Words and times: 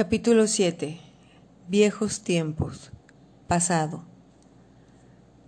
Capítulo 0.00 0.46
7. 0.46 0.98
Viejos 1.68 2.22
tiempos. 2.22 2.90
Pasado. 3.46 4.02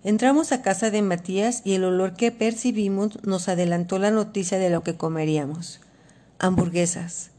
Entramos 0.04 0.52
a 0.52 0.60
casa 0.60 0.90
de 0.90 1.00
Matías 1.00 1.62
y 1.64 1.72
el 1.72 1.84
olor 1.84 2.12
que 2.12 2.32
percibimos 2.32 3.24
nos 3.24 3.48
adelantó 3.48 3.98
la 3.98 4.10
noticia 4.10 4.58
de 4.58 4.68
lo 4.68 4.82
que 4.82 4.94
comeríamos. 4.94 5.80
Hamburguesas. 6.38 7.30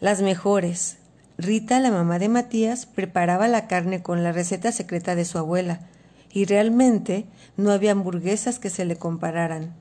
Las 0.00 0.20
mejores. 0.20 0.98
Rita, 1.38 1.80
la 1.80 1.90
mamá 1.90 2.18
de 2.18 2.28
Matías, 2.28 2.84
preparaba 2.84 3.48
la 3.48 3.66
carne 3.66 4.02
con 4.02 4.22
la 4.22 4.30
receta 4.30 4.70
secreta 4.70 5.14
de 5.14 5.24
su 5.24 5.38
abuela, 5.38 5.88
y 6.30 6.44
realmente 6.44 7.24
no 7.56 7.70
había 7.70 7.92
hamburguesas 7.92 8.58
que 8.58 8.68
se 8.68 8.84
le 8.84 8.96
compararan. 8.96 9.74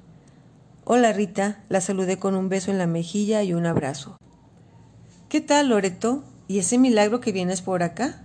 Hola 0.86 1.12
Rita, 1.12 1.62
la 1.68 1.82
saludé 1.82 2.20
con 2.20 2.36
un 2.36 2.48
beso 2.48 2.72
en 2.72 2.78
la 2.78 2.88
mejilla 2.88 3.44
y 3.44 3.54
un 3.54 3.66
abrazo. 3.66 4.16
¿Qué 5.28 5.42
tal, 5.42 5.68
Loreto? 5.68 6.24
¿Y 6.48 6.60
ese 6.60 6.78
milagro 6.78 7.22
que 7.22 7.32
vienes 7.32 7.62
por 7.62 7.84
acá? 7.84 8.22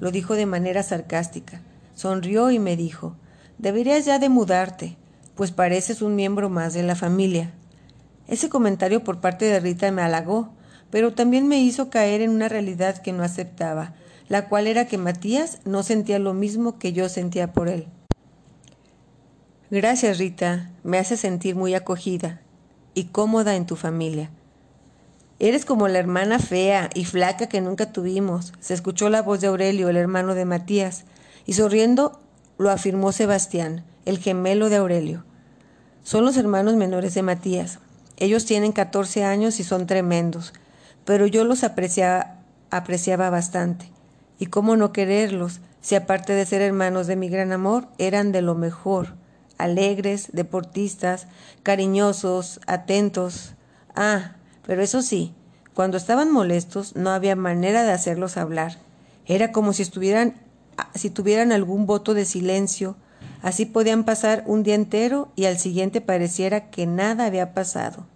Lo 0.00 0.10
dijo 0.10 0.34
de 0.34 0.46
manera 0.46 0.82
sarcástica. 0.82 1.60
Sonrió 1.94 2.50
y 2.50 2.58
me 2.58 2.76
dijo, 2.76 3.14
deberías 3.58 4.04
ya 4.04 4.18
de 4.18 4.28
mudarte, 4.28 4.96
pues 5.36 5.52
pareces 5.52 6.02
un 6.02 6.16
miembro 6.16 6.50
más 6.50 6.74
de 6.74 6.82
la 6.82 6.96
familia. 6.96 7.52
Ese 8.26 8.48
comentario 8.48 9.04
por 9.04 9.20
parte 9.20 9.44
de 9.44 9.60
Rita 9.60 9.90
me 9.92 10.02
halagó, 10.02 10.52
pero 10.90 11.12
también 11.12 11.46
me 11.46 11.60
hizo 11.60 11.90
caer 11.90 12.20
en 12.20 12.30
una 12.30 12.48
realidad 12.48 12.98
que 12.98 13.12
no 13.12 13.22
aceptaba, 13.22 13.94
la 14.28 14.48
cual 14.48 14.66
era 14.66 14.86
que 14.86 14.98
Matías 14.98 15.60
no 15.64 15.82
sentía 15.82 16.18
lo 16.18 16.34
mismo 16.34 16.78
que 16.78 16.92
yo 16.92 17.08
sentía 17.08 17.52
por 17.52 17.68
él. 17.68 17.86
Gracias, 19.70 20.18
Rita, 20.18 20.70
me 20.82 20.98
hace 20.98 21.16
sentir 21.16 21.56
muy 21.56 21.74
acogida 21.74 22.40
y 22.94 23.04
cómoda 23.04 23.56
en 23.56 23.66
tu 23.66 23.76
familia. 23.76 24.30
Eres 25.44 25.66
como 25.66 25.88
la 25.88 25.98
hermana 25.98 26.38
fea 26.38 26.88
y 26.94 27.04
flaca 27.04 27.50
que 27.50 27.60
nunca 27.60 27.92
tuvimos, 27.92 28.54
se 28.60 28.72
escuchó 28.72 29.10
la 29.10 29.20
voz 29.20 29.42
de 29.42 29.48
Aurelio, 29.48 29.90
el 29.90 29.98
hermano 29.98 30.34
de 30.34 30.46
Matías, 30.46 31.04
y 31.44 31.52
sonriendo 31.52 32.18
lo 32.56 32.70
afirmó 32.70 33.12
Sebastián, 33.12 33.84
el 34.06 34.16
gemelo 34.16 34.70
de 34.70 34.76
Aurelio. 34.76 35.22
Son 36.02 36.24
los 36.24 36.38
hermanos 36.38 36.76
menores 36.76 37.12
de 37.12 37.20
Matías. 37.20 37.78
Ellos 38.16 38.46
tienen 38.46 38.72
14 38.72 39.22
años 39.24 39.60
y 39.60 39.64
son 39.64 39.86
tremendos, 39.86 40.54
pero 41.04 41.26
yo 41.26 41.44
los 41.44 41.62
apreciaba, 41.62 42.36
apreciaba 42.70 43.28
bastante. 43.28 43.90
Y 44.38 44.46
cómo 44.46 44.78
no 44.78 44.94
quererlos, 44.94 45.60
si 45.82 45.94
aparte 45.94 46.32
de 46.32 46.46
ser 46.46 46.62
hermanos 46.62 47.06
de 47.06 47.16
mi 47.16 47.28
gran 47.28 47.52
amor, 47.52 47.88
eran 47.98 48.32
de 48.32 48.40
lo 48.40 48.54
mejor, 48.54 49.14
alegres, 49.58 50.28
deportistas, 50.32 51.26
cariñosos, 51.62 52.60
atentos. 52.66 53.52
Ah, 53.94 54.36
pero 54.66 54.82
eso 54.82 55.02
sí, 55.02 55.34
cuando 55.74 55.96
estaban 55.96 56.30
molestos 56.30 56.96
no 56.96 57.10
había 57.10 57.36
manera 57.36 57.82
de 57.82 57.92
hacerlos 57.92 58.36
hablar. 58.36 58.78
Era 59.26 59.52
como 59.52 59.72
si 59.72 59.82
estuvieran 59.82 60.34
si 60.94 61.10
tuvieran 61.10 61.52
algún 61.52 61.86
voto 61.86 62.14
de 62.14 62.24
silencio, 62.24 62.96
así 63.42 63.66
podían 63.66 64.04
pasar 64.04 64.44
un 64.46 64.62
día 64.62 64.74
entero 64.74 65.30
y 65.36 65.44
al 65.46 65.58
siguiente 65.58 66.00
pareciera 66.00 66.70
que 66.70 66.86
nada 66.86 67.26
había 67.26 67.54
pasado. 67.54 68.06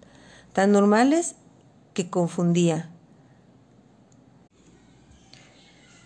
Tan 0.53 0.73
normales 0.73 1.35
que 1.95 2.11
confundía. 2.11 2.91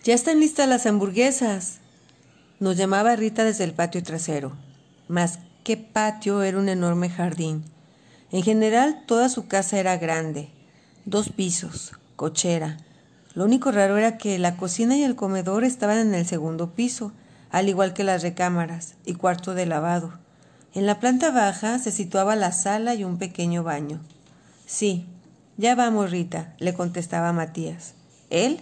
Ya 0.05 0.14
están 0.14 0.41
listas 0.41 0.69
las 0.69 0.86
hamburguesas. 0.86 1.78
Nos 2.58 2.77
llamaba 2.77 3.17
Rita 3.17 3.45
desde 3.45 3.64
el 3.64 3.73
patio 3.73 4.03
trasero. 4.03 4.53
Mas 5.08 5.39
qué 5.64 5.77
patio 5.77 6.42
era 6.42 6.58
un 6.58 6.69
enorme 6.69 7.08
jardín. 7.08 7.64
En 8.30 8.42
general, 8.42 9.05
toda 9.06 9.28
su 9.28 9.47
casa 9.47 9.78
era 9.78 9.97
grande, 9.98 10.48
dos 11.05 11.28
pisos, 11.31 11.92
cochera. 12.17 12.78
Lo 13.34 13.45
único 13.45 13.72
raro 13.72 13.97
era 13.97 14.19
que 14.19 14.39
la 14.39 14.56
cocina 14.56 14.97
y 14.97 15.03
el 15.03 15.17
comedor 15.17 15.64
estaban 15.64 15.98
en 15.98 16.14
el 16.14 16.27
segundo 16.27 16.70
piso, 16.70 17.12
al 17.50 17.69
igual 17.69 17.95
que 17.95 18.05
las 18.05 18.22
recámaras 18.22 18.95
y 19.05 19.14
cuarto 19.14 19.55
de 19.55 19.67
lavado. 19.67 20.12
En 20.74 20.86
la 20.86 21.01
planta 21.01 21.30
baja 21.30 21.79
se 21.79 21.91
situaba 21.91 22.36
la 22.36 22.52
sala 22.52 22.95
y 22.95 23.05
un 23.05 23.18
pequeño 23.18 23.62
baño. 23.62 24.01
Sí, 24.67 25.07
ya 25.57 25.74
vamos, 25.74 26.11
Rita, 26.11 26.55
le 26.58 26.73
contestaba 26.73 27.33
Matías. 27.33 27.95
Él 28.30 28.61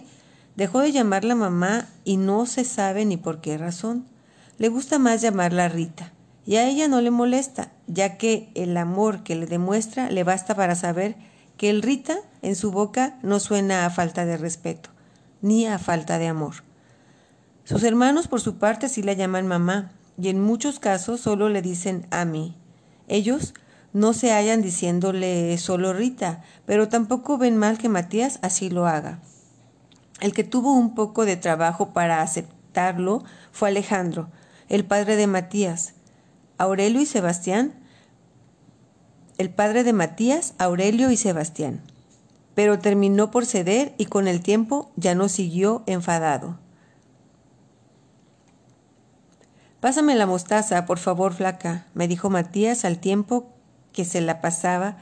dejó 0.55 0.79
de 0.79 0.91
llamarla 0.91 1.35
mamá 1.35 1.87
y 2.03 2.17
no 2.17 2.45
se 2.45 2.65
sabe 2.65 3.05
ni 3.05 3.17
por 3.17 3.39
qué 3.39 3.57
razón. 3.57 4.05
Le 4.57 4.67
gusta 4.67 4.99
más 4.99 5.21
llamarla 5.21 5.69
Rita 5.69 6.11
y 6.45 6.55
a 6.57 6.67
ella 6.67 6.87
no 6.87 7.01
le 7.01 7.11
molesta, 7.11 7.71
ya 7.87 8.17
que 8.17 8.49
el 8.55 8.75
amor 8.75 9.23
que 9.23 9.35
le 9.35 9.45
demuestra 9.45 10.09
le 10.09 10.23
basta 10.23 10.55
para 10.55 10.75
saber 10.75 11.15
que 11.61 11.69
el 11.69 11.83
Rita 11.83 12.17
en 12.41 12.55
su 12.55 12.71
boca 12.71 13.19
no 13.21 13.39
suena 13.39 13.85
a 13.85 13.91
falta 13.91 14.25
de 14.25 14.35
respeto, 14.35 14.89
ni 15.43 15.67
a 15.67 15.77
falta 15.77 16.17
de 16.17 16.25
amor. 16.25 16.55
Sus 17.65 17.83
hermanos 17.83 18.27
por 18.27 18.41
su 18.41 18.55
parte 18.55 18.89
sí 18.89 19.03
la 19.03 19.13
llaman 19.13 19.45
mamá, 19.45 19.91
y 20.17 20.29
en 20.29 20.41
muchos 20.41 20.79
casos 20.79 21.21
solo 21.21 21.49
le 21.49 21.61
dicen 21.61 22.07
a 22.09 22.25
mí. 22.25 22.57
Ellos 23.07 23.53
no 23.93 24.13
se 24.13 24.31
hallan 24.31 24.63
diciéndole 24.63 25.55
solo 25.59 25.93
Rita, 25.93 26.43
pero 26.65 26.89
tampoco 26.89 27.37
ven 27.37 27.57
mal 27.57 27.77
que 27.77 27.89
Matías 27.89 28.39
así 28.41 28.71
lo 28.71 28.87
haga. 28.87 29.19
El 30.19 30.33
que 30.33 30.43
tuvo 30.43 30.73
un 30.73 30.95
poco 30.95 31.25
de 31.25 31.37
trabajo 31.37 31.93
para 31.93 32.23
aceptarlo 32.23 33.23
fue 33.51 33.69
Alejandro, 33.69 34.31
el 34.67 34.83
padre 34.83 35.15
de 35.15 35.27
Matías, 35.27 35.93
Aurelio 36.57 37.01
y 37.01 37.05
Sebastián, 37.05 37.75
el 39.41 39.49
padre 39.49 39.83
de 39.83 39.91
Matías, 39.91 40.53
Aurelio 40.59 41.09
y 41.09 41.17
Sebastián. 41.17 41.81
Pero 42.53 42.77
terminó 42.79 43.31
por 43.31 43.47
ceder 43.47 43.93
y 43.97 44.05
con 44.05 44.27
el 44.27 44.41
tiempo 44.41 44.91
ya 44.95 45.15
no 45.15 45.29
siguió 45.29 45.83
enfadado. 45.87 46.59
Pásame 49.79 50.13
la 50.13 50.27
mostaza, 50.27 50.85
por 50.85 50.99
favor, 50.99 51.33
flaca, 51.33 51.87
me 51.95 52.07
dijo 52.07 52.29
Matías 52.29 52.85
al 52.85 52.99
tiempo 52.99 53.49
que 53.93 54.05
se 54.05 54.21
la 54.21 54.41
pasaba. 54.41 54.97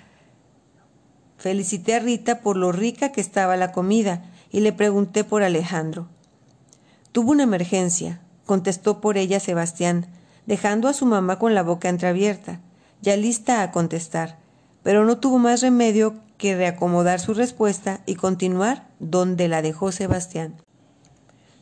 Felicité 1.38 1.96
a 1.96 2.00
Rita 2.00 2.40
por 2.40 2.56
lo 2.56 2.72
rica 2.72 3.12
que 3.12 3.20
estaba 3.20 3.58
la 3.58 3.74
comida 3.74 4.24
y 4.52 4.62
le 4.62 4.72
pregunté 4.72 5.26
por 5.26 5.44
Alejandro. 5.44 6.08
Tuvo 7.12 7.32
una 7.32 7.44
emergencia, 7.44 8.22
contestó 8.46 9.02
por 9.02 9.18
ella 9.18 9.42
Sebastián, 9.42 10.08
dejando 10.46 10.88
a 10.88 10.94
su 10.94 11.06
mamá 11.06 11.40
con 11.40 11.56
la 11.56 11.64
boca 11.64 11.90
entreabierta, 11.90 12.62
ya 13.02 13.16
lista 13.18 13.64
a 13.64 13.72
contestar, 13.72 14.38
pero 14.84 15.06
no 15.06 15.20
tuvo 15.20 15.40
más 15.40 15.62
remedio 15.62 16.16
que 16.38 16.56
reacomodar 16.56 17.20
su 17.20 17.34
respuesta 17.34 18.02
y 18.06 18.16
continuar 18.16 18.88
donde 19.00 19.48
la 19.48 19.62
dejó 19.62 19.92
Sebastián. 19.92 20.56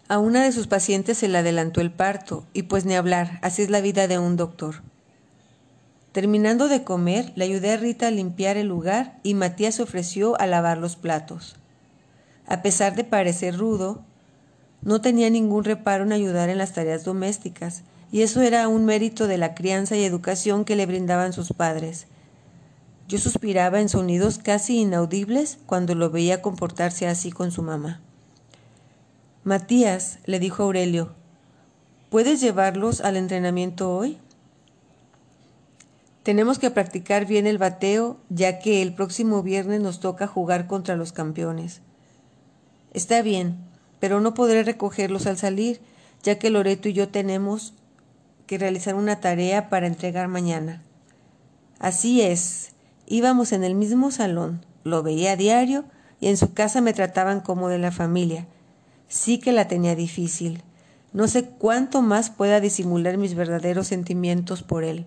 A 0.07 0.19
una 0.19 0.43
de 0.43 0.51
sus 0.51 0.67
pacientes 0.67 1.17
se 1.17 1.27
le 1.27 1.39
adelantó 1.39 1.81
el 1.81 1.91
parto, 1.91 2.45
y 2.53 2.63
pues 2.63 2.85
ni 2.85 2.95
hablar, 2.95 3.39
así 3.41 3.61
es 3.61 3.69
la 3.69 3.81
vida 3.81 4.07
de 4.07 4.19
un 4.19 4.37
doctor. 4.37 4.75
Terminando 6.13 6.67
de 6.67 6.83
comer, 6.83 7.33
le 7.35 7.45
ayudé 7.45 7.73
a 7.73 7.77
Rita 7.77 8.07
a 8.07 8.11
limpiar 8.11 8.57
el 8.57 8.67
lugar 8.67 9.19
y 9.21 9.33
Matías 9.33 9.75
se 9.75 9.83
ofreció 9.83 10.39
a 10.39 10.47
lavar 10.47 10.77
los 10.77 10.95
platos. 10.95 11.55
A 12.47 12.61
pesar 12.61 12.95
de 12.95 13.03
parecer 13.03 13.57
rudo, 13.57 14.01
no 14.81 15.01
tenía 15.01 15.29
ningún 15.29 15.63
reparo 15.63 16.05
en 16.05 16.13
ayudar 16.13 16.49
en 16.49 16.57
las 16.57 16.73
tareas 16.73 17.03
domésticas, 17.03 17.83
y 18.11 18.21
eso 18.21 18.41
era 18.41 18.67
un 18.67 18.85
mérito 18.85 19.27
de 19.27 19.37
la 19.37 19.53
crianza 19.53 19.95
y 19.95 20.03
educación 20.03 20.65
que 20.65 20.75
le 20.75 20.85
brindaban 20.85 21.33
sus 21.33 21.53
padres. 21.53 22.07
Yo 23.07 23.17
suspiraba 23.17 23.79
en 23.79 23.89
sonidos 23.89 24.37
casi 24.37 24.79
inaudibles 24.79 25.59
cuando 25.65 25.95
lo 25.95 26.09
veía 26.09 26.41
comportarse 26.41 27.07
así 27.07 27.31
con 27.31 27.51
su 27.51 27.63
mamá. 27.63 28.01
Matías, 29.43 30.19
le 30.25 30.39
dijo 30.39 30.63
Aurelio, 30.63 31.13
¿puedes 32.09 32.41
llevarlos 32.41 32.99
al 33.01 33.15
entrenamiento 33.15 33.95
hoy? 33.95 34.17
Tenemos 36.23 36.59
que 36.59 36.69
practicar 36.69 37.25
bien 37.25 37.47
el 37.47 37.57
bateo, 37.57 38.17
ya 38.27 38.59
que 38.59 38.81
el 38.81 38.93
próximo 38.93 39.43
viernes 39.43 39.79
nos 39.79 40.01
toca 40.01 40.27
jugar 40.27 40.67
contra 40.67 40.97
los 40.97 41.13
campeones. 41.13 41.79
Está 42.93 43.21
bien, 43.21 43.57
pero 44.01 44.19
no 44.19 44.33
podré 44.33 44.63
recogerlos 44.63 45.27
al 45.27 45.37
salir, 45.37 45.79
ya 46.23 46.37
que 46.37 46.49
Loreto 46.49 46.89
y 46.89 46.93
yo 46.93 47.07
tenemos 47.07 47.73
que 48.47 48.57
realizar 48.57 48.95
una 48.95 49.19
tarea 49.19 49.69
para 49.69 49.85
entregar 49.85 50.27
mañana. 50.27 50.81
Así 51.79 52.21
es, 52.21 52.71
íbamos 53.05 53.51
en 53.51 53.63
el 53.63 53.75
mismo 53.75 54.09
salón, 54.09 54.65
lo 54.83 55.03
veía 55.03 55.33
a 55.33 55.35
diario 55.35 55.85
y 56.19 56.27
en 56.29 56.37
su 56.37 56.53
casa 56.53 56.81
me 56.81 56.93
trataban 56.93 57.41
como 57.41 57.69
de 57.69 57.77
la 57.77 57.91
familia. 57.91 58.47
Sí 59.07 59.37
que 59.37 59.51
la 59.51 59.67
tenía 59.67 59.95
difícil. 59.95 60.63
No 61.13 61.27
sé 61.27 61.45
cuánto 61.45 62.01
más 62.01 62.29
pueda 62.29 62.59
disimular 62.59 63.17
mis 63.17 63.35
verdaderos 63.35 63.87
sentimientos 63.87 64.63
por 64.63 64.83
él. 64.83 65.05